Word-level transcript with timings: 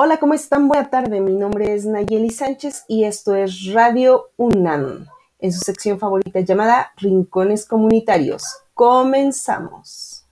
Hola, 0.00 0.18
¿cómo 0.18 0.34
están? 0.34 0.68
Buena 0.68 0.90
tarde. 0.90 1.20
Mi 1.20 1.32
nombre 1.32 1.74
es 1.74 1.84
Nayeli 1.84 2.30
Sánchez 2.30 2.84
y 2.86 3.02
esto 3.02 3.34
es 3.34 3.72
Radio 3.72 4.30
UNAM, 4.36 5.08
en 5.40 5.52
su 5.52 5.58
sección 5.58 5.98
favorita 5.98 6.38
llamada 6.38 6.92
Rincones 6.98 7.66
Comunitarios. 7.66 8.44
Comenzamos. 8.74 10.27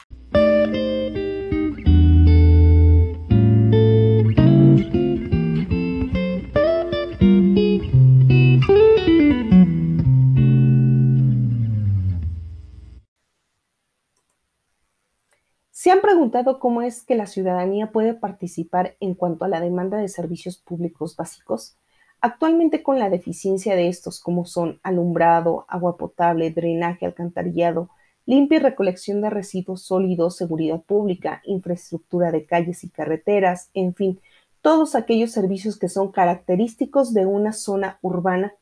Cómo 16.45 16.83
es 16.83 17.03
que 17.03 17.15
la 17.15 17.27
ciudadanía 17.27 17.91
puede 17.93 18.15
participar 18.15 18.97
en 19.01 19.15
cuanto 19.15 19.45
a 19.45 19.49
la 19.49 19.61
demanda 19.61 19.97
de 19.99 20.09
servicios 20.09 20.59
públicos 20.59 21.17
básicos? 21.17 21.77
Actualmente 22.21 22.83
con 22.83 22.99
la 22.99 23.09
deficiencia 23.09 23.75
de 23.75 23.89
estos 23.89 24.21
como 24.21 24.45
son 24.45 24.79
alumbrado, 24.83 25.65
agua 25.69 25.97
potable, 25.97 26.51
drenaje, 26.51 27.07
alcantarillado, 27.07 27.89
limpia 28.27 28.57
y 28.57 28.61
recolección 28.61 29.21
de 29.23 29.31
residuos 29.31 29.83
sólidos, 29.83 30.37
seguridad 30.37 30.83
pública, 30.83 31.41
infraestructura 31.45 32.33
de 32.33 32.45
calles 32.45 32.85
y 32.85 32.91
carreteras, 32.91 33.71
en 33.73 33.95
fin, 33.95 34.21
todos 34.61 34.95
aquellos 34.95 35.31
servicios 35.31 35.79
que 35.79 35.89
son 35.89 36.13
característicos 36.13 37.15
de 37.15 37.25
una 37.25 37.53
zona 37.53 37.99
urbana. 38.03 38.55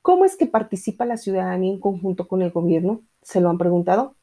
¿Cómo 0.00 0.24
es 0.24 0.36
que 0.36 0.46
participa 0.46 1.04
la 1.04 1.16
ciudadanía 1.16 1.72
en 1.72 1.80
conjunto 1.80 2.28
con 2.28 2.42
el 2.42 2.50
gobierno? 2.50 3.02
¿Se 3.22 3.40
lo 3.40 3.50
han 3.50 3.58
preguntado? 3.58 4.14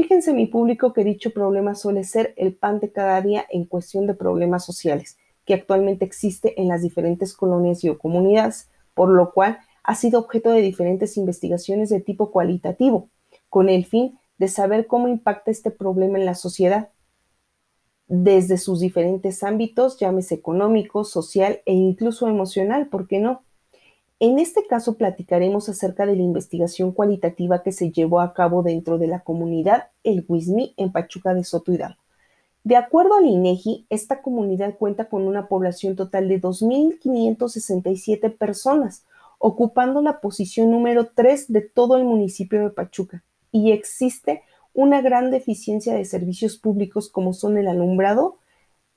Fíjense 0.00 0.32
mi 0.32 0.46
público 0.46 0.92
que 0.92 1.02
dicho 1.02 1.32
problema 1.32 1.74
suele 1.74 2.04
ser 2.04 2.32
el 2.36 2.54
pan 2.54 2.78
de 2.78 2.92
cada 2.92 3.20
día 3.20 3.44
en 3.50 3.64
cuestión 3.64 4.06
de 4.06 4.14
problemas 4.14 4.64
sociales 4.64 5.18
que 5.44 5.54
actualmente 5.54 6.04
existe 6.04 6.62
en 6.62 6.68
las 6.68 6.82
diferentes 6.82 7.34
colonias 7.34 7.82
y 7.82 7.92
comunidades, 7.96 8.70
por 8.94 9.08
lo 9.08 9.32
cual 9.32 9.58
ha 9.82 9.96
sido 9.96 10.20
objeto 10.20 10.52
de 10.52 10.60
diferentes 10.60 11.16
investigaciones 11.16 11.88
de 11.88 11.98
tipo 11.98 12.30
cualitativo, 12.30 13.10
con 13.48 13.68
el 13.68 13.86
fin 13.86 14.16
de 14.38 14.46
saber 14.46 14.86
cómo 14.86 15.08
impacta 15.08 15.50
este 15.50 15.72
problema 15.72 16.16
en 16.16 16.26
la 16.26 16.36
sociedad, 16.36 16.90
desde 18.06 18.56
sus 18.56 18.78
diferentes 18.78 19.42
ámbitos, 19.42 19.98
llámese 19.98 20.36
económico, 20.36 21.02
social 21.02 21.60
e 21.66 21.74
incluso 21.74 22.28
emocional, 22.28 22.86
¿por 22.86 23.08
qué 23.08 23.18
no? 23.18 23.42
En 24.20 24.40
este 24.40 24.66
caso 24.66 24.96
platicaremos 24.96 25.68
acerca 25.68 26.04
de 26.04 26.16
la 26.16 26.22
investigación 26.22 26.90
cualitativa 26.90 27.62
que 27.62 27.70
se 27.70 27.92
llevó 27.92 28.20
a 28.20 28.34
cabo 28.34 28.64
dentro 28.64 28.98
de 28.98 29.06
la 29.06 29.20
comunidad 29.20 29.90
El 30.02 30.24
Huizmi 30.26 30.74
en 30.76 30.90
Pachuca 30.90 31.34
de 31.34 31.44
Soto 31.44 31.72
Hidalgo. 31.72 32.00
De 32.64 32.74
acuerdo 32.74 33.14
al 33.14 33.26
INEGI, 33.26 33.86
esta 33.90 34.20
comunidad 34.20 34.76
cuenta 34.76 35.08
con 35.08 35.22
una 35.22 35.46
población 35.46 35.94
total 35.94 36.28
de 36.28 36.40
2.567 36.40 38.36
personas, 38.36 39.04
ocupando 39.38 40.02
la 40.02 40.20
posición 40.20 40.72
número 40.72 41.10
3 41.14 41.52
de 41.52 41.60
todo 41.60 41.96
el 41.96 42.04
municipio 42.04 42.60
de 42.60 42.70
Pachuca, 42.70 43.22
y 43.52 43.70
existe 43.70 44.42
una 44.74 45.00
gran 45.00 45.30
deficiencia 45.30 45.94
de 45.94 46.04
servicios 46.04 46.58
públicos 46.58 47.08
como 47.08 47.32
son 47.32 47.56
el 47.56 47.68
alumbrado, 47.68 48.38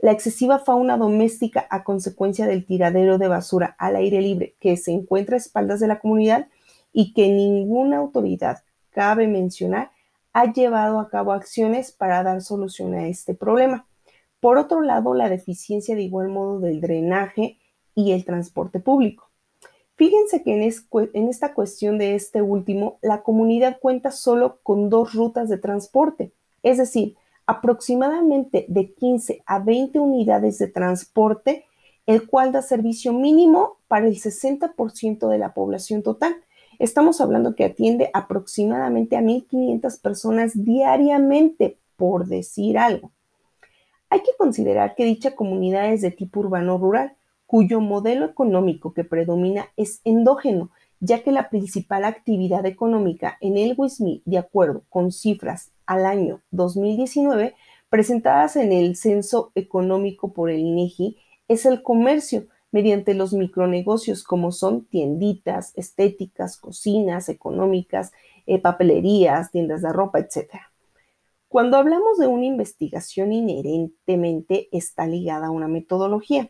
la 0.02 0.12
excesiva 0.12 0.60
fauna 0.60 0.98
doméstica 0.98 1.68
a 1.70 1.84
consecuencia 1.84 2.48
del 2.48 2.66
tiradero 2.66 3.18
de 3.18 3.28
basura 3.28 3.76
al 3.78 3.96
aire 3.96 4.22
libre 4.22 4.56
que 4.60 4.76
se 4.76 4.92
encuentra 4.92 5.36
a 5.36 5.38
espaldas 5.38 5.80
de 5.80 5.88
la 5.88 6.00
comunidad 6.00 6.48
y 6.92 7.14
que 7.14 7.30
ninguna 7.30 7.98
autoridad, 7.98 8.64
cabe 8.90 9.28
mencionar, 9.28 9.92
ha 10.34 10.52
llevado 10.52 11.00
a 11.00 11.10
cabo 11.10 11.34
acciones 11.34 11.92
para 11.92 12.24
dar 12.24 12.42
solución 12.42 12.94
a 12.96 13.08
este 13.08 13.34
problema. 13.34 13.86
Por 14.40 14.58
otro 14.58 14.82
lado, 14.82 15.14
la 15.14 15.30
deficiencia 15.30 15.96
de 15.96 16.02
igual 16.02 16.30
modo 16.30 16.60
del 16.60 16.82
drenaje 16.82 17.60
y 17.94 18.12
el 18.12 18.26
transporte 18.26 18.80
público. 18.80 19.30
Fíjense 19.96 20.42
que 20.42 20.56
en, 20.56 20.74
en, 21.14 21.30
esta 21.30 21.54
cuestión 21.54 22.00
de 22.00 22.16
este 22.16 22.42
último, 22.42 22.98
la 23.04 23.22
comunidad 23.22 23.78
cuenta 23.80 24.10
solo 24.10 24.60
con 24.64 24.90
dos 24.90 25.14
rutas 25.14 25.48
de 25.48 25.60
transporte, 25.60 26.32
es 26.64 26.80
decir, 26.80 27.16
aproximadamente 27.52 28.66
de 28.70 28.94
15 28.94 29.44
a 29.46 29.60
20 29.60 30.00
unidades 30.00 30.58
de 30.58 30.68
transporte, 30.68 31.66
el 32.06 32.28
cual 32.28 32.52
da 32.54 32.62
servicio 32.62 33.12
mínimo 33.12 33.78
para 33.90 34.08
el 34.08 34.16
60% 34.16 35.28
de 35.28 35.38
la 35.38 35.54
población 35.54 36.02
total. 36.02 36.36
Estamos 36.80 37.20
hablando 37.20 37.56
que 37.56 37.66
atiende 37.66 38.10
aproximadamente 38.14 39.18
a 39.18 39.22
1.500 39.22 40.02
personas 40.02 40.52
diariamente, 40.56 41.78
por 41.98 42.26
decir 42.26 42.78
algo. 42.78 43.12
Hay 44.10 44.22
que 44.22 44.32
considerar 44.38 44.96
que 44.96 45.06
dicha 45.06 45.36
comunidad 45.36 45.92
es 45.94 46.02
de 46.02 46.12
tipo 46.12 46.40
urbano-rural, 46.40 47.18
cuyo 47.46 47.82
modelo 47.82 48.26
económico 48.26 48.94
que 48.94 49.04
predomina 49.04 49.68
es 49.76 50.00
endógeno, 50.06 50.72
ya 51.02 51.22
que 51.22 51.34
la 51.34 51.50
principal 51.50 52.06
actividad 52.06 52.66
económica 52.66 53.38
en 53.42 53.58
el 53.58 53.74
WISMI, 53.78 54.22
de 54.26 54.38
acuerdo 54.38 54.84
con 54.90 55.12
cifras 55.12 55.72
al 55.92 56.06
año 56.06 56.42
2019 56.52 57.54
presentadas 57.90 58.56
en 58.56 58.72
el 58.72 58.96
Censo 58.96 59.52
Económico 59.56 60.32
por 60.32 60.50
el 60.50 60.60
INEGI, 60.60 61.18
es 61.50 61.66
el 61.66 61.84
comercio 61.84 62.48
mediante 62.72 63.14
los 63.14 63.34
micronegocios 63.34 64.24
como 64.24 64.54
son 64.54 64.86
tienditas, 64.86 65.74
estéticas, 65.76 66.56
cocinas 66.56 67.28
económicas, 67.28 68.14
eh, 68.48 68.60
papelerías, 68.60 69.52
tiendas 69.52 69.82
de 69.82 69.92
ropa, 69.92 70.20
etc. 70.20 70.62
Cuando 71.50 71.76
hablamos 71.76 72.18
de 72.18 72.28
una 72.28 72.46
investigación 72.46 73.34
inherentemente 73.34 74.70
está 74.72 75.06
ligada 75.06 75.48
a 75.48 75.52
una 75.52 75.68
metodología. 75.68 76.50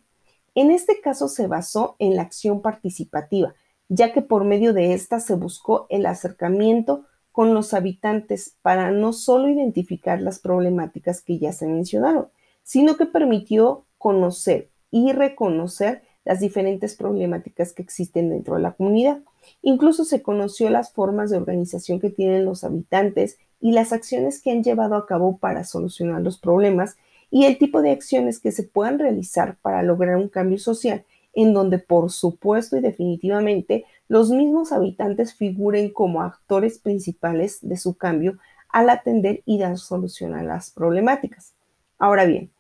En 0.54 0.70
este 0.70 1.02
caso 1.02 1.28
se 1.28 1.48
basó 1.48 1.96
en 1.98 2.16
la 2.16 2.22
acción 2.22 2.62
participativa, 2.62 3.56
ya 3.90 4.14
que 4.14 4.22
por 4.22 4.44
medio 4.44 4.74
de 4.74 4.94
esta 4.94 5.20
se 5.20 5.34
buscó 5.34 5.88
el 5.90 6.06
acercamiento 6.06 7.08
con 7.32 7.54
los 7.54 7.74
habitantes 7.74 8.58
para 8.62 8.92
no 8.92 9.14
solo 9.14 9.50
identificar 9.50 10.22
las 10.22 10.40
problemáticas 10.40 11.22
que 11.22 11.40
ya 11.40 11.54
se 11.54 11.68
mencionaron, 11.68 12.28
sino 12.64 12.98
que 12.98 13.06
permitió 13.06 13.86
conocer 13.98 14.70
y 14.90 15.14
reconocer 15.14 16.04
las 16.24 16.40
diferentes 16.40 16.96
problemáticas 16.96 17.74
que 17.74 17.82
existen 17.82 18.30
dentro 18.30 18.56
de 18.56 18.62
la 18.62 18.74
comunidad. 18.74 19.20
Incluso 19.62 20.06
se 20.06 20.22
conoció 20.22 20.70
las 20.70 20.92
formas 20.92 21.30
de 21.30 21.38
organización 21.38 22.00
que 22.00 22.10
tienen 22.10 22.46
los 22.46 22.64
habitantes 22.64 23.38
y 23.60 23.72
las 23.72 23.94
acciones 23.94 24.42
que 24.42 24.52
han 24.52 24.64
llevado 24.64 24.96
a 24.96 25.06
cabo 25.06 25.38
para 25.38 25.64
solucionar 25.64 26.22
los 26.22 26.38
problemas 26.38 26.98
y 27.30 27.46
el 27.46 27.58
tipo 27.58 27.82
de 27.82 27.92
acciones 27.92 28.40
que 28.40 28.52
se 28.52 28.64
puedan 28.64 29.00
realizar 29.00 29.58
para 29.62 29.84
lograr 29.84 30.18
un 30.18 30.28
cambio 30.28 30.60
social 30.60 31.06
en 31.34 31.54
donde 31.54 31.80
por 31.80 32.12
supuesto 32.12 32.78
y 32.78 32.82
definitivamente 32.82 33.86
los 34.12 34.30
mismos 34.30 34.74
habitantes 34.74 35.34
figuren 35.34 35.90
como 35.90 36.22
actores 36.22 36.80
principales 36.80 37.60
de 37.62 37.78
su 37.78 37.96
cambio 37.96 38.40
al 38.68 38.90
atender 38.90 39.42
y 39.46 39.58
dar 39.58 39.78
solución 39.78 40.36
a 40.36 40.44
las 40.44 40.70
problemáticas. 40.70 41.54
Ahora 41.98 42.26
bien, 42.26 42.52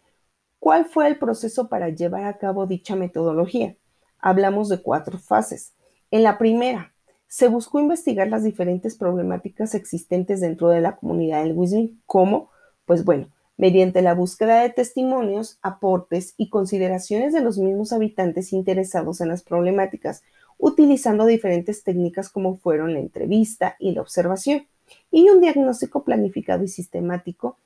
¿cuál 0.59 0.85
fue 0.85 1.09
el 1.09 1.19
proceso 1.19 1.67
para 1.67 1.89
llevar 1.89 2.23
a 2.23 2.37
cabo 2.37 2.67
dicha 2.67 2.95
metodología? 2.95 3.75
Hablamos 4.17 4.69
de 4.69 4.81
cuatro 4.81 5.17
fases. 5.17 5.73
En 6.09 6.23
la 6.23 6.37
primera, 6.37 6.93
se 7.27 7.49
buscó 7.49 7.81
investigar 7.81 8.29
las 8.29 8.45
diferentes 8.45 8.95
problemáticas 8.95 9.75
existentes 9.75 10.39
dentro 10.39 10.69
de 10.69 10.79
la 10.79 10.95
comunidad 10.95 11.43
del 11.43 11.51
Wisdom. 11.51 11.89
¿Cómo? 12.05 12.49
Pues 12.85 13.03
bueno, 13.03 13.27
mediante 13.57 14.01
la 14.01 14.13
búsqueda 14.13 14.61
de 14.61 14.69
testimonios, 14.69 15.59
aportes 15.61 16.33
y 16.37 16.49
consideraciones 16.49 17.33
de 17.33 17.41
los 17.41 17.57
mismos 17.57 17.91
habitantes 17.91 18.53
interesados 18.53 19.19
en 19.19 19.27
las 19.27 19.43
problemáticas, 19.43 20.23
utilizando 20.61 21.25
diferentes 21.25 21.83
técnicas 21.83 22.29
como 22.29 22.55
fueron 22.55 22.93
la 22.93 22.99
entrevista 22.99 23.75
y 23.79 23.93
la 23.93 24.01
observación, 24.01 24.67
y 25.09 25.27
un 25.29 25.41
diagnóstico 25.41 26.03
planificado 26.03 26.63
y 26.63 26.67
sistemático 26.67 27.57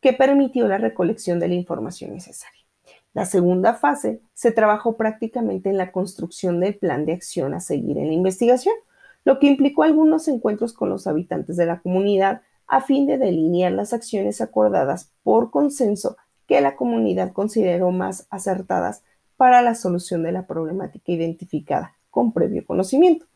que 0.00 0.12
permitió 0.12 0.66
la 0.66 0.78
recolección 0.78 1.38
de 1.38 1.46
la 1.46 1.54
información 1.54 2.12
necesaria. 2.12 2.60
La 3.14 3.24
segunda 3.24 3.74
fase 3.74 4.20
se 4.34 4.50
trabajó 4.50 4.96
prácticamente 4.96 5.70
en 5.70 5.76
la 5.76 5.92
construcción 5.92 6.58
del 6.58 6.74
plan 6.74 7.06
de 7.06 7.12
acción 7.12 7.54
a 7.54 7.60
seguir 7.60 7.98
en 7.98 8.08
la 8.08 8.14
investigación, 8.14 8.74
lo 9.24 9.38
que 9.38 9.46
implicó 9.46 9.84
algunos 9.84 10.26
encuentros 10.26 10.72
con 10.72 10.88
los 10.88 11.06
habitantes 11.06 11.56
de 11.56 11.66
la 11.66 11.80
comunidad, 11.80 12.42
a 12.66 12.80
fin 12.80 13.06
de 13.06 13.18
delinear 13.18 13.72
las 13.72 13.92
acciones 13.92 14.40
acordadas 14.40 15.12
por 15.22 15.50
consenso 15.52 16.16
que 16.48 16.60
la 16.60 16.74
comunidad 16.74 17.32
consideró 17.32 17.92
más 17.92 18.26
acertadas 18.30 19.04
para 19.36 19.62
la 19.62 19.76
solución 19.76 20.24
de 20.24 20.32
la 20.32 20.46
problemática 20.46 21.12
identificada 21.12 21.96
con 22.10 22.32
previo 22.32 22.64
conocimiento. 22.66 23.26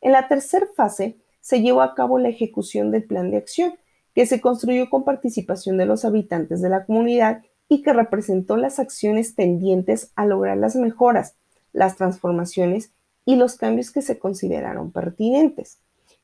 En 0.00 0.12
la 0.12 0.28
tercera 0.28 0.66
fase 0.74 1.16
se 1.40 1.60
llevó 1.60 1.82
a 1.82 1.94
cabo 1.94 2.18
la 2.18 2.28
ejecución 2.28 2.90
del 2.90 3.04
plan 3.04 3.30
de 3.30 3.36
acción, 3.36 3.74
que 4.14 4.26
se 4.26 4.40
construyó 4.40 4.90
con 4.90 5.04
participación 5.04 5.76
de 5.76 5.86
los 5.86 6.04
habitantes 6.04 6.60
de 6.60 6.68
la 6.68 6.84
comunidad 6.84 7.42
y 7.68 7.82
que 7.82 7.92
representó 7.92 8.56
las 8.56 8.78
acciones 8.78 9.34
tendientes 9.34 10.12
a 10.14 10.26
lograr 10.26 10.58
las 10.58 10.76
mejoras, 10.76 11.36
las 11.72 11.96
transformaciones 11.96 12.92
y 13.24 13.36
los 13.36 13.56
cambios 13.56 13.90
que 13.90 14.02
se 14.02 14.18
consideraron 14.18 14.90
pertinentes. 14.90 15.78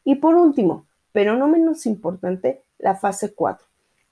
Y 0.05 0.17
por 0.17 0.35
último, 0.35 0.87
pero 1.12 1.37
no 1.37 1.49
menos 1.49 1.87
importante, 1.87 2.62
la 2.79 2.95
fase 2.95 3.33
4. 3.33 3.67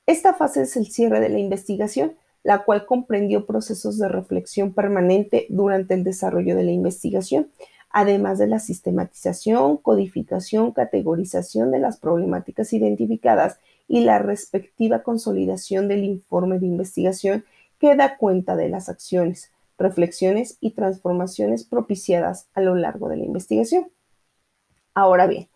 Esta 0.07 0.35
fase 0.35 0.63
es 0.63 0.77
el 0.77 0.87
cierre 0.87 1.21
de 1.21 1.29
la 1.29 1.39
investigación, 1.39 2.15
la 2.43 2.65
cual 2.65 2.87
comprendió 2.87 3.45
procesos 3.45 3.99
de 3.99 4.09
reflexión 4.09 4.73
permanente 4.73 5.47
durante 5.49 5.95
el 5.95 6.05
desarrollo 6.05 6.55
de 6.57 6.65
la 6.65 6.71
investigación, 6.71 7.51
además 7.97 8.39
de 8.39 8.47
la 8.47 8.59
sistematización, 8.59 9.79
codificación, 9.79 10.73
categorización 10.73 11.71
de 11.71 11.79
las 11.79 11.97
problemáticas 11.97 12.75
identificadas 12.75 13.59
y 13.89 14.01
la 14.01 14.19
respectiva 14.19 15.03
consolidación 15.03 15.89
del 15.89 16.05
informe 16.05 16.59
de 16.59 16.67
investigación 16.67 17.47
que 17.79 17.97
da 17.97 18.19
cuenta 18.19 18.55
de 18.55 18.69
las 18.69 18.91
acciones, 18.91 19.51
reflexiones 19.79 20.59
y 20.61 20.73
transformaciones 20.73 21.65
propiciadas 21.65 22.51
a 22.53 22.61
lo 22.61 22.75
largo 22.75 23.09
de 23.09 23.17
la 23.17 23.25
investigación. 23.25 23.89
Ahora 24.93 25.27
bien, 25.27 25.49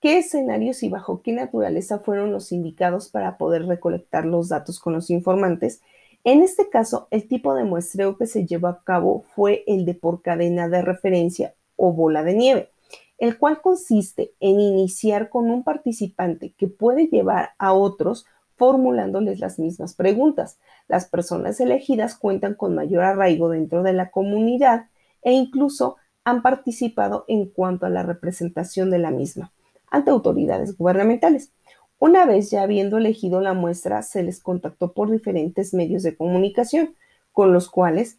¿qué 0.00 0.18
escenarios 0.18 0.82
y 0.82 0.88
bajo 0.88 1.22
qué 1.22 1.30
naturaleza 1.30 2.00
fueron 2.00 2.32
los 2.32 2.50
indicados 2.50 3.10
para 3.10 3.38
poder 3.38 3.64
recolectar 3.64 4.26
los 4.26 4.48
datos 4.48 4.80
con 4.80 4.92
los 4.92 5.08
informantes 5.08 5.82
en 6.26 6.42
este 6.42 6.68
caso, 6.68 7.06
el 7.12 7.28
tipo 7.28 7.54
de 7.54 7.62
muestreo 7.62 8.18
que 8.18 8.26
se 8.26 8.44
llevó 8.44 8.66
a 8.66 8.82
cabo 8.82 9.24
fue 9.36 9.62
el 9.68 9.84
de 9.84 9.94
por 9.94 10.22
cadena 10.22 10.68
de 10.68 10.82
referencia 10.82 11.54
o 11.76 11.92
bola 11.92 12.22
de 12.22 12.34
nieve, 12.34 12.70
el 13.18 13.38
cual 13.38 13.60
consiste 13.60 14.32
en 14.40 14.60
iniciar 14.60 15.30
con 15.30 15.50
un 15.50 15.64
participante 15.64 16.52
que 16.56 16.68
puede 16.68 17.06
llevar 17.06 17.50
a 17.58 17.72
otros 17.72 18.26
formulándoles 18.56 19.38
las 19.38 19.58
mismas 19.58 19.94
preguntas. 19.94 20.58
Las 20.88 21.06
personas 21.06 21.60
elegidas 21.60 22.16
cuentan 22.16 22.54
con 22.54 22.74
mayor 22.74 23.04
arraigo 23.04 23.48
dentro 23.48 23.82
de 23.82 23.92
la 23.92 24.10
comunidad 24.10 24.86
e 25.22 25.32
incluso 25.32 25.96
han 26.24 26.42
participado 26.42 27.24
en 27.28 27.46
cuanto 27.46 27.86
a 27.86 27.90
la 27.90 28.02
representación 28.02 28.90
de 28.90 28.98
la 28.98 29.10
misma 29.10 29.52
ante 29.90 30.10
autoridades 30.10 30.76
gubernamentales. 30.76 31.52
Una 31.98 32.26
vez 32.26 32.50
ya 32.50 32.62
habiendo 32.62 32.98
elegido 32.98 33.40
la 33.40 33.54
muestra, 33.54 34.02
se 34.02 34.22
les 34.22 34.40
contactó 34.40 34.92
por 34.92 35.10
diferentes 35.10 35.72
medios 35.72 36.02
de 36.02 36.16
comunicación, 36.16 36.94
con 37.32 37.52
los 37.52 37.70
cuales 37.70 38.18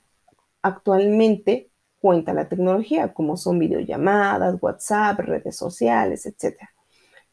actualmente 0.61 1.69
cuenta 2.07 2.33
la 2.33 2.47
tecnología, 2.47 3.13
como 3.13 3.35
son 3.35 3.59
videollamadas, 3.59 4.55
WhatsApp, 4.61 5.19
redes 5.19 5.57
sociales, 5.57 6.25
etc. 6.25 6.55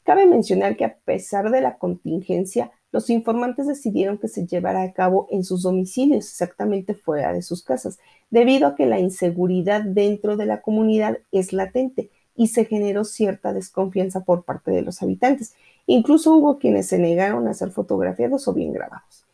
Cabe 0.03 0.27
mencionar 0.27 0.77
que 0.77 0.85
a 0.85 0.97
pesar 0.97 1.53
de 1.53 1.61
la 1.61 1.79
contingencia, 1.79 2.73
los 2.91 3.09
informantes 3.09 3.69
decidieron 3.69 4.19
que 4.19 4.27
se 4.27 4.49
llevara 4.49 4.83
a 4.83 4.93
cabo 4.93 5.29
en 5.31 5.45
sus 5.45 5.63
domicilios, 5.63 6.25
exactamente 6.25 6.95
fuera 6.95 7.33
de 7.33 7.43
sus 7.43 7.63
casas, 7.63 8.01
debido 8.31 8.67
a 8.67 8.75
que 8.75 8.87
la 8.87 8.99
inseguridad 8.99 9.81
dentro 9.85 10.37
de 10.37 10.47
la 10.47 10.61
comunidad 10.61 11.19
es 11.31 11.53
latente 11.53 12.11
y 12.35 12.49
se 12.49 12.65
generó 12.65 13.05
cierta 13.05 13.53
desconfianza 13.53 14.25
por 14.25 14.43
parte 14.43 14.73
de 14.73 14.83
los 14.83 15.03
habitantes. 15.05 15.55
Incluso 15.87 16.35
hubo 16.35 16.59
quienes 16.59 16.89
se 16.89 16.99
negaron 16.99 17.47
a 17.47 17.55
ser 17.55 17.71
fotografiados 17.71 18.49
o 18.49 18.53
bien 18.53 18.73
grabados. 18.73 19.25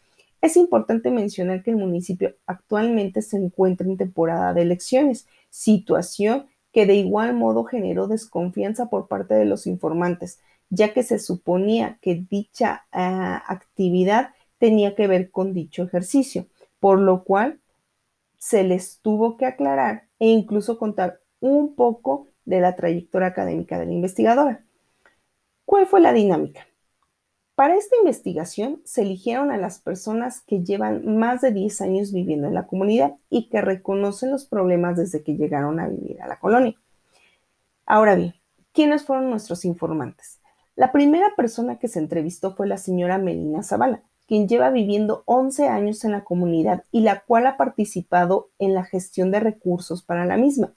Es 0.40 0.56
importante 0.56 1.10
mencionar 1.10 1.62
que 1.62 1.70
el 1.70 1.76
municipio 1.76 2.34
actualmente 2.46 3.22
se 3.22 3.36
encuentra 3.36 3.86
en 3.86 3.96
temporada 3.96 4.54
de 4.54 4.62
elecciones, 4.62 5.26
situación 5.50 6.46
que 6.72 6.86
de 6.86 6.94
igual 6.94 7.34
modo 7.34 7.64
generó 7.64 8.06
desconfianza 8.06 8.88
por 8.88 9.08
parte 9.08 9.34
de 9.34 9.44
los 9.44 9.66
informantes, 9.66 10.40
ya 10.70 10.94
que 10.94 11.02
se 11.02 11.18
suponía 11.18 11.98
que 12.00 12.24
dicha 12.30 12.86
ah, 12.92 13.42
actividad 13.46 14.30
tenía 14.58 14.94
que 14.94 15.06
ver 15.08 15.30
con 15.30 15.52
dicho 15.52 15.82
ejercicio, 15.82 16.46
por 16.78 17.00
lo 17.00 17.24
cual 17.24 17.60
se 18.38 18.62
les 18.64 19.00
tuvo 19.00 19.36
que 19.36 19.46
aclarar 19.46 20.04
e 20.18 20.28
incluso 20.28 20.78
contar 20.78 21.20
un 21.40 21.74
poco 21.74 22.28
de 22.44 22.60
la 22.60 22.76
trayectoria 22.76 23.28
académica 23.28 23.78
de 23.78 23.86
la 23.86 23.92
investigadora. 23.92 24.64
¿Cuál 25.64 25.86
fue 25.86 26.00
la 26.00 26.12
dinámica? 26.12 26.66
Para 27.54 27.76
esta 27.76 27.96
investigación 27.96 28.80
se 28.84 29.02
eligieron 29.02 29.50
a 29.50 29.58
las 29.58 29.80
personas 29.80 30.40
que 30.40 30.64
llevan 30.64 31.16
más 31.18 31.42
de 31.42 31.52
10 31.52 31.80
años 31.82 32.12
viviendo 32.12 32.48
en 32.48 32.54
la 32.54 32.66
comunidad 32.66 33.16
y 33.28 33.48
que 33.48 33.60
reconocen 33.60 34.30
los 34.30 34.46
problemas 34.46 34.96
desde 34.96 35.22
que 35.22 35.36
llegaron 35.36 35.78
a 35.78 35.88
vivir 35.88 36.22
a 36.22 36.28
la 36.28 36.38
colonia. 36.38 36.74
Ahora 37.84 38.14
bien, 38.14 38.34
¿quiénes 38.72 39.04
fueron 39.04 39.28
nuestros 39.28 39.64
informantes? 39.64 40.40
La 40.76 40.92
primera 40.92 41.34
persona 41.36 41.78
que 41.78 41.88
se 41.88 41.98
entrevistó 41.98 42.54
fue 42.54 42.66
la 42.66 42.78
señora 42.78 43.18
Melina 43.18 43.62
Zavala, 43.62 44.02
quien 44.26 44.48
lleva 44.48 44.70
viviendo 44.70 45.24
11 45.26 45.68
años 45.68 46.04
en 46.04 46.12
la 46.12 46.24
comunidad 46.24 46.84
y 46.92 47.00
la 47.00 47.20
cual 47.20 47.46
ha 47.46 47.56
participado 47.56 48.48
en 48.58 48.72
la 48.74 48.84
gestión 48.84 49.30
de 49.32 49.40
recursos 49.40 50.02
para 50.02 50.24
la 50.24 50.36
misma. 50.36 50.72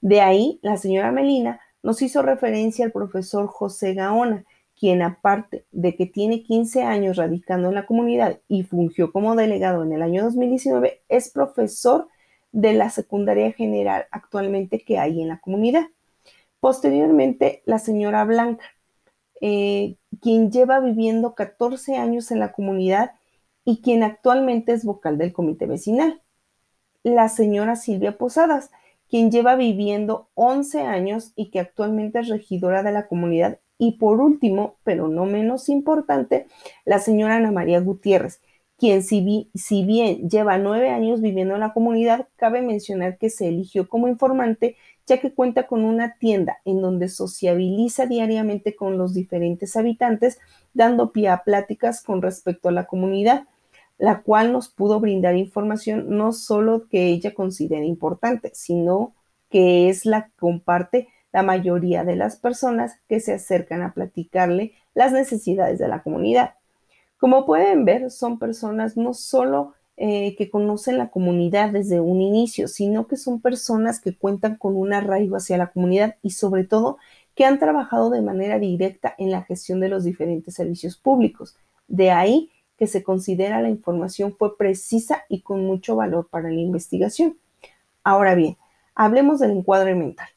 De 0.00 0.20
ahí, 0.20 0.60
la 0.62 0.76
señora 0.76 1.10
Melina 1.10 1.60
nos 1.82 2.02
hizo 2.02 2.22
referencia 2.22 2.84
al 2.84 2.92
profesor 2.92 3.46
José 3.46 3.94
Gaona, 3.94 4.44
quien 4.80 5.02
aparte 5.02 5.66
de 5.72 5.94
que 5.94 6.06
tiene 6.06 6.42
15 6.42 6.84
años 6.84 7.18
radicando 7.18 7.68
en 7.68 7.74
la 7.74 7.84
comunidad 7.84 8.40
y 8.48 8.62
fungió 8.62 9.12
como 9.12 9.36
delegado 9.36 9.84
en 9.84 9.92
el 9.92 10.00
año 10.00 10.24
2019, 10.24 11.02
es 11.10 11.28
profesor 11.28 12.08
de 12.50 12.72
la 12.72 12.88
secundaria 12.88 13.52
general 13.52 14.06
actualmente 14.10 14.80
que 14.80 14.98
hay 14.98 15.20
en 15.20 15.28
la 15.28 15.38
comunidad. 15.38 15.86
Posteriormente, 16.60 17.62
la 17.66 17.78
señora 17.78 18.24
Blanca, 18.24 18.64
eh, 19.42 19.96
quien 20.22 20.50
lleva 20.50 20.80
viviendo 20.80 21.34
14 21.34 21.96
años 21.96 22.30
en 22.30 22.40
la 22.40 22.52
comunidad 22.52 23.12
y 23.66 23.82
quien 23.82 24.02
actualmente 24.02 24.72
es 24.72 24.86
vocal 24.86 25.18
del 25.18 25.34
comité 25.34 25.66
vecinal. 25.66 26.22
La 27.02 27.28
señora 27.28 27.76
Silvia 27.76 28.16
Posadas, 28.16 28.70
quien 29.10 29.30
lleva 29.30 29.56
viviendo 29.56 30.30
11 30.34 30.80
años 30.80 31.32
y 31.36 31.50
que 31.50 31.60
actualmente 31.60 32.20
es 32.20 32.28
regidora 32.28 32.82
de 32.82 32.92
la 32.92 33.08
comunidad. 33.08 33.60
Y 33.80 33.92
por 33.92 34.20
último, 34.20 34.76
pero 34.84 35.08
no 35.08 35.24
menos 35.24 35.70
importante, 35.70 36.46
la 36.84 36.98
señora 36.98 37.36
Ana 37.36 37.50
María 37.50 37.80
Gutiérrez, 37.80 38.42
quien 38.76 39.02
si, 39.02 39.50
si 39.54 39.84
bien 39.86 40.28
lleva 40.28 40.58
nueve 40.58 40.90
años 40.90 41.22
viviendo 41.22 41.54
en 41.54 41.60
la 41.60 41.72
comunidad, 41.72 42.28
cabe 42.36 42.60
mencionar 42.60 43.16
que 43.16 43.30
se 43.30 43.48
eligió 43.48 43.88
como 43.88 44.06
informante 44.06 44.76
ya 45.06 45.18
que 45.18 45.32
cuenta 45.32 45.66
con 45.66 45.84
una 45.84 46.16
tienda 46.18 46.58
en 46.66 46.82
donde 46.82 47.08
sociabiliza 47.08 48.04
diariamente 48.04 48.76
con 48.76 48.98
los 48.98 49.14
diferentes 49.14 49.74
habitantes, 49.76 50.38
dando 50.74 51.10
pie 51.10 51.30
a 51.30 51.42
pláticas 51.42 52.02
con 52.02 52.20
respecto 52.20 52.68
a 52.68 52.72
la 52.72 52.86
comunidad 52.86 53.46
la 53.96 54.22
cual 54.22 54.52
nos 54.52 54.68
pudo 54.68 54.98
brindar 54.98 55.36
información 55.36 56.16
no 56.16 56.32
solo 56.32 56.88
que 56.88 57.08
ella 57.08 57.34
considera 57.34 57.84
importante, 57.84 58.50
sino 58.54 59.14
que 59.50 59.90
es 59.90 60.06
la 60.06 60.26
que 60.26 60.32
comparte 60.38 61.08
la 61.32 61.42
mayoría 61.42 62.04
de 62.04 62.16
las 62.16 62.36
personas 62.36 62.98
que 63.08 63.20
se 63.20 63.32
acercan 63.32 63.82
a 63.82 63.94
platicarle 63.94 64.72
las 64.94 65.12
necesidades 65.12 65.78
de 65.78 65.88
la 65.88 66.02
comunidad. 66.02 66.54
Como 67.18 67.44
pueden 67.44 67.84
ver, 67.84 68.10
son 68.10 68.38
personas 68.38 68.96
no 68.96 69.14
solo 69.14 69.74
eh, 69.96 70.34
que 70.36 70.50
conocen 70.50 70.96
la 70.96 71.10
comunidad 71.10 71.70
desde 71.70 72.00
un 72.00 72.22
inicio, 72.22 72.68
sino 72.68 73.06
que 73.06 73.16
son 73.16 73.40
personas 73.40 74.00
que 74.00 74.16
cuentan 74.16 74.56
con 74.56 74.74
un 74.76 74.94
arraigo 74.94 75.36
hacia 75.36 75.58
la 75.58 75.70
comunidad 75.70 76.16
y 76.22 76.30
sobre 76.30 76.64
todo 76.64 76.96
que 77.34 77.44
han 77.44 77.58
trabajado 77.58 78.10
de 78.10 78.22
manera 78.22 78.58
directa 78.58 79.14
en 79.18 79.30
la 79.30 79.42
gestión 79.42 79.78
de 79.80 79.88
los 79.88 80.04
diferentes 80.04 80.54
servicios 80.54 80.96
públicos. 80.96 81.56
De 81.86 82.10
ahí 82.10 82.50
que 82.78 82.86
se 82.86 83.02
considera 83.02 83.60
la 83.60 83.68
información 83.68 84.34
fue 84.38 84.56
precisa 84.56 85.24
y 85.28 85.42
con 85.42 85.66
mucho 85.66 85.96
valor 85.96 86.28
para 86.30 86.48
la 86.48 86.60
investigación. 86.60 87.36
Ahora 88.02 88.34
bien, 88.34 88.56
hablemos 88.94 89.38
del 89.40 89.50
encuadre 89.50 89.94
mental 89.94 90.28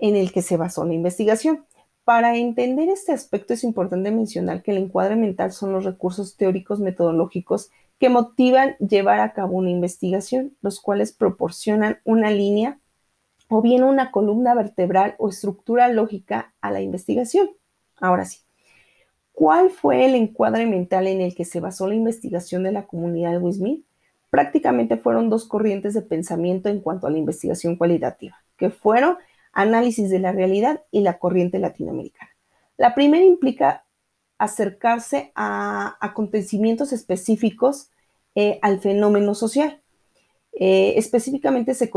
en 0.00 0.16
el 0.16 0.32
que 0.32 0.42
se 0.42 0.56
basó 0.56 0.84
la 0.84 0.94
investigación. 0.94 1.64
Para 2.04 2.36
entender 2.36 2.88
este 2.88 3.12
aspecto 3.12 3.54
es 3.54 3.62
importante 3.62 4.10
mencionar 4.10 4.62
que 4.62 4.72
el 4.72 4.78
encuadre 4.78 5.16
mental 5.16 5.52
son 5.52 5.72
los 5.72 5.84
recursos 5.84 6.36
teóricos 6.36 6.80
metodológicos 6.80 7.70
que 7.98 8.08
motivan 8.08 8.76
llevar 8.78 9.20
a 9.20 9.32
cabo 9.32 9.56
una 9.56 9.70
investigación, 9.70 10.56
los 10.62 10.80
cuales 10.80 11.12
proporcionan 11.12 11.98
una 12.04 12.30
línea 12.30 12.80
o 13.48 13.62
bien 13.62 13.84
una 13.84 14.10
columna 14.10 14.54
vertebral 14.54 15.14
o 15.18 15.28
estructura 15.28 15.88
lógica 15.88 16.54
a 16.60 16.70
la 16.70 16.80
investigación. 16.80 17.50
Ahora 18.00 18.24
sí, 18.24 18.38
¿Cuál 19.40 19.70
fue 19.70 20.04
el 20.04 20.16
encuadre 20.16 20.66
mental 20.66 21.06
en 21.06 21.22
el 21.22 21.34
que 21.34 21.46
se 21.46 21.60
basó 21.60 21.88
la 21.88 21.94
investigación 21.94 22.62
de 22.62 22.72
la 22.72 22.86
comunidad 22.86 23.30
de 23.30 23.38
Wismith? 23.38 23.86
Prácticamente 24.28 24.98
fueron 24.98 25.30
dos 25.30 25.46
corrientes 25.46 25.94
de 25.94 26.02
pensamiento 26.02 26.68
en 26.68 26.80
cuanto 26.80 27.06
a 27.06 27.10
la 27.10 27.16
investigación 27.16 27.76
cualitativa, 27.76 28.36
que 28.58 28.68
fueron 28.68 29.16
análisis 29.52 30.10
de 30.10 30.18
la 30.18 30.32
realidad 30.32 30.82
y 30.90 31.00
la 31.00 31.18
corriente 31.18 31.58
latinoamericana. 31.58 32.30
La 32.76 32.94
primera 32.94 33.24
implica 33.24 33.84
acercarse 34.38 35.32
a 35.34 35.96
acontecimientos 36.00 36.92
específicos 36.92 37.90
eh, 38.34 38.58
al 38.62 38.80
fenómeno 38.80 39.34
social. 39.34 39.80
Eh, 40.52 40.94
específicamente 40.96 41.74
se, 41.74 41.90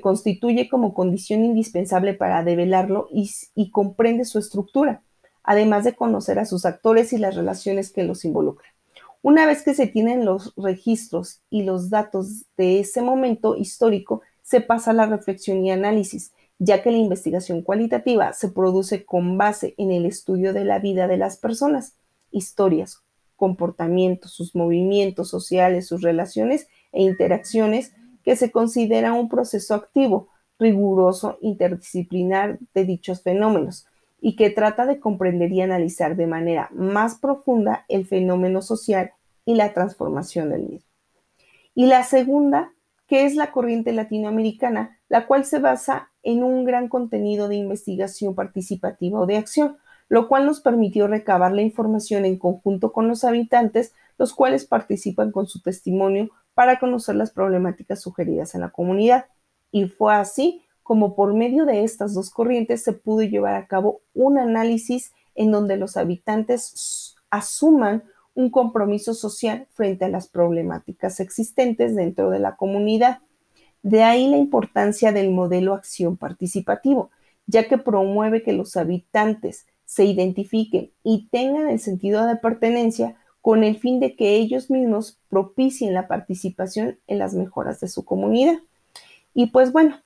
constituye 0.00 0.68
como 0.68 0.94
condición 0.94 1.44
indispensable 1.44 2.14
para 2.14 2.42
develarlo 2.42 3.08
y 3.12 3.70
comprende 3.70 4.24
su 4.24 4.38
estructura 4.38 5.02
además 5.46 5.84
de 5.84 5.94
conocer 5.94 6.38
a 6.38 6.44
sus 6.44 6.66
actores 6.66 7.12
y 7.12 7.18
las 7.18 7.36
relaciones 7.36 7.90
que 7.90 8.02
los 8.02 8.24
involucran. 8.24 8.70
Una 9.22 9.46
vez 9.46 9.62
que 9.62 9.74
se 9.74 9.86
tienen 9.86 10.24
los 10.24 10.52
registros 10.56 11.40
y 11.48 11.62
los 11.62 11.88
datos 11.88 12.44
de 12.56 12.80
ese 12.80 13.00
momento 13.00 13.56
histórico, 13.56 14.22
se 14.42 14.60
pasa 14.60 14.90
a 14.90 14.94
la 14.94 15.06
reflexión 15.06 15.64
y 15.64 15.70
análisis, 15.70 16.32
ya 16.58 16.82
que 16.82 16.90
la 16.90 16.98
investigación 16.98 17.62
cualitativa 17.62 18.32
se 18.32 18.48
produce 18.48 19.04
con 19.04 19.36
base 19.36 19.74
en 19.78 19.92
el 19.92 20.06
estudio 20.06 20.52
de 20.52 20.64
la 20.64 20.78
vida 20.78 21.06
de 21.06 21.16
las 21.16 21.36
personas, 21.36 21.96
historias, 22.30 23.02
comportamientos, 23.36 24.32
sus 24.32 24.54
movimientos 24.54 25.28
sociales, 25.28 25.86
sus 25.86 26.02
relaciones 26.02 26.68
e 26.92 27.02
interacciones, 27.02 27.92
que 28.24 28.36
se 28.36 28.50
considera 28.50 29.12
un 29.12 29.28
proceso 29.28 29.74
activo, 29.74 30.28
riguroso, 30.58 31.38
interdisciplinar 31.42 32.58
de 32.74 32.84
dichos 32.84 33.22
fenómenos, 33.22 33.86
y 34.20 34.34
que 34.34 34.50
trata 34.50 34.86
de 34.86 34.98
comprender 34.98 35.52
y 35.52 35.60
analizar 35.60 36.16
de 36.16 36.26
manera 36.26 36.68
más 36.72 37.16
profunda 37.16 37.84
el 37.88 38.06
fenómeno 38.06 38.62
social 38.62 39.12
y 39.44 39.54
la 39.54 39.72
transformación 39.72 40.50
del 40.50 40.62
mismo. 40.62 40.90
Y 41.74 41.86
la 41.86 42.02
segunda, 42.02 42.72
que 43.06 43.26
es 43.26 43.36
la 43.36 43.52
corriente 43.52 43.92
latinoamericana, 43.92 44.98
la 45.08 45.26
cual 45.26 45.44
se 45.44 45.58
basa 45.58 46.10
en 46.26 46.42
un 46.42 46.64
gran 46.64 46.88
contenido 46.88 47.46
de 47.46 47.54
investigación 47.54 48.34
participativa 48.34 49.20
o 49.20 49.26
de 49.26 49.36
acción, 49.36 49.76
lo 50.08 50.26
cual 50.26 50.44
nos 50.44 50.60
permitió 50.60 51.06
recabar 51.06 51.52
la 51.52 51.62
información 51.62 52.24
en 52.24 52.36
conjunto 52.36 52.92
con 52.92 53.06
los 53.06 53.22
habitantes, 53.22 53.92
los 54.18 54.34
cuales 54.34 54.64
participan 54.64 55.30
con 55.30 55.46
su 55.46 55.62
testimonio 55.62 56.30
para 56.52 56.80
conocer 56.80 57.14
las 57.14 57.30
problemáticas 57.30 58.00
sugeridas 58.00 58.56
en 58.56 58.62
la 58.62 58.70
comunidad. 58.70 59.26
Y 59.70 59.86
fue 59.86 60.16
así 60.16 60.64
como 60.82 61.14
por 61.14 61.32
medio 61.32 61.64
de 61.64 61.84
estas 61.84 62.12
dos 62.12 62.30
corrientes 62.30 62.82
se 62.82 62.92
pudo 62.92 63.22
llevar 63.22 63.54
a 63.54 63.68
cabo 63.68 64.00
un 64.12 64.36
análisis 64.36 65.12
en 65.36 65.52
donde 65.52 65.76
los 65.76 65.96
habitantes 65.96 67.14
asuman 67.30 68.02
un 68.34 68.50
compromiso 68.50 69.14
social 69.14 69.68
frente 69.70 70.04
a 70.04 70.08
las 70.08 70.26
problemáticas 70.26 71.20
existentes 71.20 71.94
dentro 71.94 72.30
de 72.30 72.40
la 72.40 72.56
comunidad. 72.56 73.20
De 73.86 74.02
ahí 74.02 74.26
la 74.26 74.36
importancia 74.36 75.12
del 75.12 75.30
modelo 75.30 75.72
acción 75.72 76.16
participativo, 76.16 77.10
ya 77.46 77.68
que 77.68 77.78
promueve 77.78 78.42
que 78.42 78.52
los 78.52 78.76
habitantes 78.76 79.64
se 79.84 80.04
identifiquen 80.04 80.90
y 81.04 81.28
tengan 81.30 81.68
el 81.68 81.78
sentido 81.78 82.26
de 82.26 82.34
pertenencia 82.34 83.14
con 83.40 83.62
el 83.62 83.78
fin 83.78 84.00
de 84.00 84.16
que 84.16 84.34
ellos 84.34 84.72
mismos 84.72 85.20
propicien 85.28 85.94
la 85.94 86.08
participación 86.08 86.98
en 87.06 87.20
las 87.20 87.34
mejoras 87.34 87.78
de 87.78 87.86
su 87.86 88.04
comunidad. 88.04 88.58
Y 89.34 89.52
pues 89.52 89.70
bueno, 89.70 90.00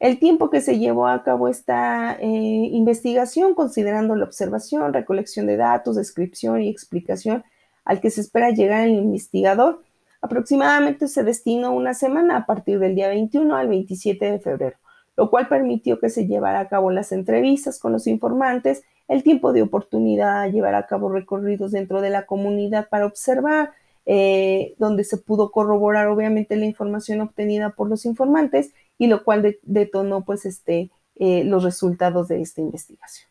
el 0.00 0.18
tiempo 0.18 0.50
que 0.50 0.60
se 0.60 0.80
llevó 0.80 1.06
a 1.06 1.22
cabo 1.22 1.46
esta 1.46 2.16
eh, 2.18 2.26
investigación, 2.26 3.54
considerando 3.54 4.16
la 4.16 4.24
observación, 4.24 4.92
recolección 4.92 5.46
de 5.46 5.56
datos, 5.56 5.94
descripción 5.94 6.62
y 6.62 6.68
explicación 6.68 7.44
al 7.84 8.00
que 8.00 8.10
se 8.10 8.22
espera 8.22 8.50
llegar 8.50 8.88
el 8.88 8.94
investigador, 8.96 9.84
aproximadamente 10.20 11.08
se 11.08 11.24
destinó 11.24 11.72
una 11.72 11.94
semana 11.94 12.36
a 12.36 12.46
partir 12.46 12.78
del 12.78 12.94
día 12.94 13.08
21 13.08 13.56
al 13.56 13.68
27 13.68 14.32
de 14.32 14.38
febrero, 14.40 14.76
lo 15.16 15.30
cual 15.30 15.48
permitió 15.48 15.98
que 15.98 16.10
se 16.10 16.26
llevara 16.26 16.60
a 16.60 16.68
cabo 16.68 16.90
las 16.90 17.12
entrevistas 17.12 17.78
con 17.78 17.92
los 17.92 18.06
informantes, 18.06 18.82
el 19.08 19.22
tiempo 19.22 19.52
de 19.52 19.62
oportunidad 19.62 20.42
a 20.42 20.48
llevar 20.48 20.74
a 20.74 20.86
cabo 20.86 21.10
recorridos 21.10 21.72
dentro 21.72 22.00
de 22.00 22.10
la 22.10 22.26
comunidad 22.26 22.88
para 22.88 23.06
observar, 23.06 23.72
eh, 24.06 24.74
donde 24.78 25.04
se 25.04 25.18
pudo 25.18 25.50
corroborar 25.50 26.06
obviamente 26.08 26.56
la 26.56 26.64
información 26.64 27.20
obtenida 27.20 27.70
por 27.70 27.88
los 27.88 28.06
informantes 28.06 28.72
y 28.98 29.08
lo 29.08 29.24
cual 29.24 29.58
detonó 29.62 30.24
pues 30.24 30.46
este, 30.46 30.90
eh, 31.16 31.44
los 31.44 31.64
resultados 31.64 32.28
de 32.28 32.40
esta 32.40 32.60
investigación. 32.60 33.28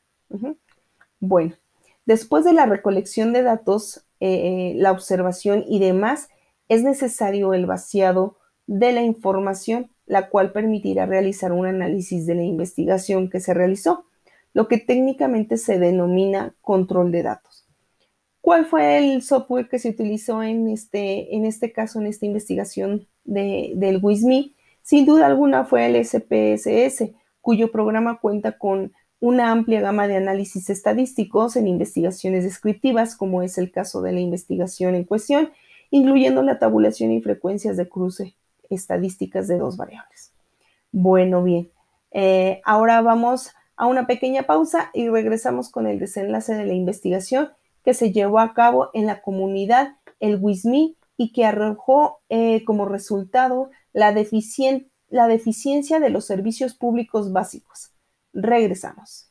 Bueno, 1.19 1.53
después 2.05 2.45
de 2.45 2.53
la 2.53 2.65
recolección 2.65 3.33
de 3.33 3.43
datos, 3.43 4.05
eh, 4.19 4.73
la 4.75 4.91
observación 4.91 5.63
y 5.67 5.79
demás, 5.79 6.29
es 6.69 6.83
necesario 6.83 7.53
el 7.53 7.65
vaciado 7.65 8.37
de 8.67 8.93
la 8.93 9.01
información, 9.01 9.89
la 10.05 10.29
cual 10.29 10.51
permitirá 10.51 11.05
realizar 11.05 11.51
un 11.51 11.65
análisis 11.65 12.25
de 12.25 12.35
la 12.35 12.43
investigación 12.43 13.29
que 13.29 13.39
se 13.39 13.53
realizó, 13.53 14.05
lo 14.53 14.67
que 14.67 14.77
técnicamente 14.77 15.57
se 15.57 15.79
denomina 15.79 16.55
control 16.61 17.11
de 17.11 17.23
datos. 17.23 17.67
¿Cuál 18.41 18.65
fue 18.65 18.97
el 18.97 19.21
software 19.21 19.67
que 19.67 19.79
se 19.79 19.89
utilizó 19.89 20.41
en 20.43 20.69
este, 20.69 21.35
en 21.35 21.45
este 21.45 21.71
caso, 21.71 21.99
en 21.99 22.07
esta 22.07 22.25
investigación 22.25 23.07
de, 23.23 23.73
del 23.75 23.99
WISMI? 24.01 24.55
Sin 24.81 25.05
duda 25.05 25.27
alguna 25.27 25.65
fue 25.65 25.85
el 25.85 26.03
SPSS, 26.03 27.11
cuyo 27.41 27.71
programa 27.71 28.19
cuenta 28.19 28.57
con 28.57 28.93
una 29.19 29.51
amplia 29.51 29.81
gama 29.81 30.07
de 30.07 30.15
análisis 30.15 30.69
estadísticos 30.69 31.55
en 31.57 31.67
investigaciones 31.67 32.43
descriptivas, 32.43 33.15
como 33.15 33.41
es 33.43 33.57
el 33.57 33.71
caso 33.71 34.01
de 34.01 34.13
la 34.13 34.19
investigación 34.21 34.95
en 34.95 35.03
cuestión, 35.03 35.51
incluyendo 35.91 36.43
la 36.43 36.59
tabulación 36.59 37.11
y 37.11 37.21
frecuencias 37.21 37.77
de 37.77 37.87
cruce 37.89 38.35
estadísticas 38.69 39.47
de 39.47 39.57
dos 39.57 39.77
variables. 39.77 40.33
Bueno, 40.91 41.43
bien, 41.43 41.71
eh, 42.11 42.61
ahora 42.65 43.01
vamos 43.01 43.51
a 43.75 43.85
una 43.85 44.07
pequeña 44.07 44.43
pausa 44.43 44.89
y 44.93 45.09
regresamos 45.09 45.69
con 45.69 45.87
el 45.87 45.99
desenlace 45.99 46.55
de 46.55 46.65
la 46.65 46.73
investigación 46.73 47.49
que 47.83 47.93
se 47.93 48.11
llevó 48.11 48.39
a 48.39 48.53
cabo 48.53 48.89
en 48.93 49.05
la 49.05 49.21
comunidad 49.21 49.95
el 50.19 50.37
WISMI 50.41 50.97
y 51.17 51.31
que 51.31 51.45
arrojó 51.45 52.19
eh, 52.29 52.63
como 52.65 52.85
resultado 52.85 53.69
la, 53.93 54.13
la 55.09 55.27
deficiencia 55.27 55.99
de 55.99 56.09
los 56.09 56.25
servicios 56.25 56.75
públicos 56.75 57.31
básicos. 57.31 57.93
Regresamos. 58.33 59.28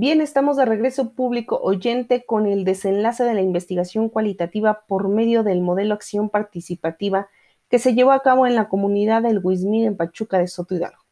Bien, 0.00 0.20
estamos 0.20 0.56
de 0.56 0.64
regreso 0.64 1.10
público 1.10 1.58
oyente 1.60 2.24
con 2.24 2.46
el 2.46 2.62
desenlace 2.62 3.24
de 3.24 3.34
la 3.34 3.40
investigación 3.42 4.08
cualitativa 4.08 4.84
por 4.86 5.08
medio 5.08 5.42
del 5.42 5.60
modelo 5.60 5.92
acción 5.92 6.30
participativa 6.30 7.28
que 7.68 7.80
se 7.80 7.94
llevó 7.94 8.12
a 8.12 8.22
cabo 8.22 8.46
en 8.46 8.54
la 8.54 8.68
comunidad 8.68 9.22
del 9.22 9.40
Huizmín 9.42 9.86
en 9.86 9.96
Pachuca 9.96 10.38
de 10.38 10.46
Soto 10.46 10.76
Hidalgo. 10.76 11.02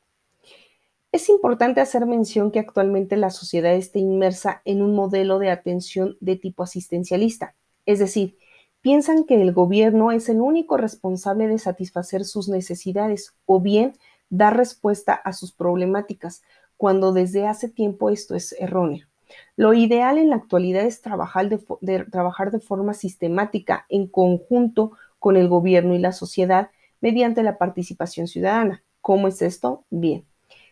Es 1.11 1.29
importante 1.29 1.81
hacer 1.81 2.07
mención 2.07 2.53
que 2.53 2.61
actualmente 2.61 3.17
la 3.17 3.31
sociedad 3.31 3.75
está 3.75 3.99
inmersa 3.99 4.63
en 4.65 4.83
un 4.83 4.95
modelo 4.95 5.41
de 5.41 5.51
atención 5.51 6.17
de 6.21 6.37
tipo 6.37 6.63
asistencialista, 6.63 7.57
es 7.87 7.99
decir, 7.99 8.39
piensan 8.83 9.25
que 9.25 9.43
el 9.43 9.53
gobierno 9.53 10.13
es 10.13 10.29
el 10.29 10.41
único 10.41 10.77
responsable 10.77 11.49
de 11.49 11.59
satisfacer 11.59 12.25
sus 12.25 12.49
necesidades 12.49 13.35
o 13.47 13.61
bien 13.61 13.95
dar 14.29 14.57
respuesta 14.57 15.13
a 15.13 15.33
sus 15.33 15.51
problemáticas, 15.51 16.43
cuando 16.77 17.13
desde 17.13 17.47
hace 17.47 17.69
tiempo 17.69 18.11
esto 18.11 18.35
es 18.35 18.55
erróneo. 18.59 19.07
Lo 19.57 19.75
ideal 19.75 20.19
en 20.19 20.31
la 20.31 20.37
actualidad 20.37 20.85
es 20.85 21.01
trabajar 21.01 21.49
de, 21.49 22.05
trabajar 22.05 22.51
de 22.51 22.61
forma 22.61 22.95
sistemática 22.95 23.87
en 23.89 24.07
conjunto 24.07 24.93
con 25.19 25.37
el 25.37 25.49
gobierno 25.49 25.95
y 25.95 25.99
la 25.99 26.13
sociedad 26.13 26.71
mediante 27.01 27.43
la 27.43 27.59
participación 27.59 28.29
ciudadana. 28.29 28.85
¿Cómo 29.01 29.29
es 29.29 29.43
esto? 29.43 29.85
Bien. 29.91 30.27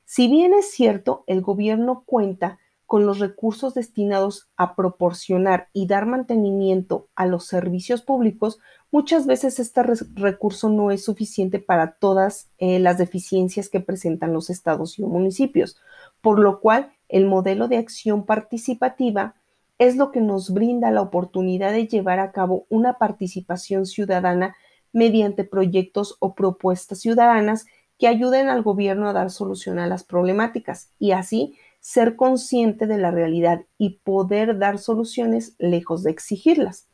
Si 0.04 0.28
bien 0.28 0.54
es 0.54 0.70
cierto, 0.70 1.24
el 1.26 1.40
gobierno 1.40 2.04
cuenta 2.06 2.58
con 2.94 3.06
los 3.06 3.18
recursos 3.18 3.74
destinados 3.74 4.46
a 4.56 4.76
proporcionar 4.76 5.68
y 5.72 5.88
dar 5.88 6.06
mantenimiento 6.06 7.08
a 7.16 7.26
los 7.26 7.44
servicios 7.44 8.02
públicos, 8.02 8.60
muchas 8.92 9.26
veces 9.26 9.58
este 9.58 9.82
recurso 10.14 10.68
no 10.68 10.92
es 10.92 11.04
suficiente 11.04 11.58
para 11.58 11.96
todas 11.96 12.50
eh, 12.58 12.78
las 12.78 12.96
deficiencias 12.96 13.68
que 13.68 13.80
presentan 13.80 14.32
los 14.32 14.48
estados 14.48 14.96
y 15.00 15.02
municipios, 15.02 15.76
por 16.20 16.38
lo 16.38 16.60
cual 16.60 16.92
el 17.08 17.26
modelo 17.26 17.66
de 17.66 17.78
acción 17.78 18.26
participativa 18.26 19.34
es 19.78 19.96
lo 19.96 20.12
que 20.12 20.20
nos 20.20 20.54
brinda 20.54 20.92
la 20.92 21.02
oportunidad 21.02 21.72
de 21.72 21.88
llevar 21.88 22.20
a 22.20 22.30
cabo 22.30 22.64
una 22.68 22.98
participación 22.98 23.86
ciudadana 23.86 24.54
mediante 24.92 25.42
proyectos 25.42 26.16
o 26.20 26.36
propuestas 26.36 27.00
ciudadanas 27.00 27.66
que 27.98 28.06
ayuden 28.06 28.48
al 28.48 28.62
gobierno 28.62 29.08
a 29.08 29.12
dar 29.12 29.32
solución 29.32 29.80
a 29.80 29.88
las 29.88 30.04
problemáticas 30.04 30.92
y 31.00 31.10
así 31.10 31.56
ser 31.84 32.16
consciente 32.16 32.86
de 32.86 32.96
la 32.96 33.10
realidad 33.10 33.66
y 33.76 33.98
poder 34.04 34.58
dar 34.58 34.78
soluciones 34.78 35.54
lejos 35.58 36.02
de 36.02 36.12
exigirlas. 36.12 36.88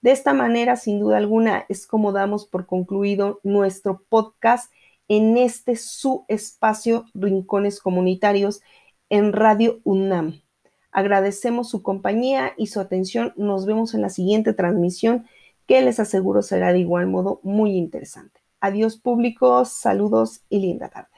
De 0.00 0.10
esta 0.10 0.34
manera, 0.34 0.74
sin 0.74 0.98
duda 0.98 1.18
alguna, 1.18 1.64
es 1.68 1.86
como 1.86 2.10
damos 2.10 2.44
por 2.44 2.66
concluido 2.66 3.38
nuestro 3.44 4.02
podcast 4.08 4.72
en 5.06 5.36
este 5.36 5.76
su 5.76 6.24
espacio 6.26 7.04
Rincones 7.14 7.78
Comunitarios 7.78 8.62
en 9.10 9.32
Radio 9.32 9.78
UNAM. 9.84 10.42
Agradecemos 10.90 11.70
su 11.70 11.84
compañía 11.84 12.52
y 12.56 12.66
su 12.66 12.80
atención. 12.80 13.32
Nos 13.36 13.64
vemos 13.64 13.94
en 13.94 14.02
la 14.02 14.08
siguiente 14.08 14.54
transmisión 14.54 15.24
que 15.68 15.82
les 15.82 16.00
aseguro 16.00 16.42
será 16.42 16.72
de 16.72 16.80
igual 16.80 17.06
modo 17.06 17.38
muy 17.44 17.76
interesante. 17.76 18.40
Adiós 18.58 18.96
públicos, 18.96 19.68
saludos 19.68 20.42
y 20.48 20.58
linda 20.58 20.88
tarde. 20.88 21.10